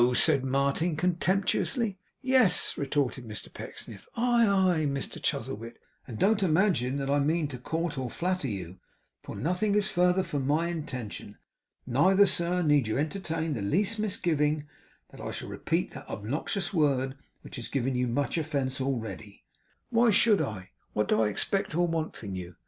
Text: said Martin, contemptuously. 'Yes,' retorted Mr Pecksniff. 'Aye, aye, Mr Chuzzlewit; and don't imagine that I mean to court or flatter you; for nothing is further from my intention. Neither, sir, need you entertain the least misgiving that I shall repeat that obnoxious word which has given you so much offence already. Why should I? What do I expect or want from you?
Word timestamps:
said 0.15 0.43
Martin, 0.43 0.95
contemptuously. 0.95 1.99
'Yes,' 2.23 2.75
retorted 2.75 3.23
Mr 3.23 3.53
Pecksniff. 3.53 4.07
'Aye, 4.15 4.47
aye, 4.47 4.85
Mr 4.87 5.21
Chuzzlewit; 5.21 5.77
and 6.07 6.17
don't 6.17 6.41
imagine 6.41 6.97
that 6.97 7.07
I 7.07 7.19
mean 7.19 7.47
to 7.49 7.59
court 7.59 7.99
or 7.99 8.09
flatter 8.09 8.47
you; 8.47 8.79
for 9.21 9.35
nothing 9.35 9.75
is 9.75 9.89
further 9.91 10.23
from 10.23 10.47
my 10.47 10.69
intention. 10.69 11.37
Neither, 11.85 12.25
sir, 12.25 12.63
need 12.63 12.87
you 12.87 12.97
entertain 12.97 13.53
the 13.53 13.61
least 13.61 13.99
misgiving 13.99 14.67
that 15.11 15.21
I 15.21 15.29
shall 15.29 15.49
repeat 15.49 15.91
that 15.91 16.09
obnoxious 16.09 16.73
word 16.73 17.15
which 17.41 17.57
has 17.57 17.67
given 17.67 17.93
you 17.95 18.07
so 18.07 18.11
much 18.13 18.39
offence 18.39 18.81
already. 18.81 19.43
Why 19.91 20.09
should 20.09 20.41
I? 20.41 20.71
What 20.93 21.09
do 21.09 21.21
I 21.21 21.27
expect 21.29 21.75
or 21.75 21.87
want 21.87 22.15
from 22.15 22.33
you? 22.33 22.55